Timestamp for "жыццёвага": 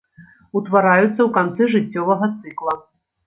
1.75-2.31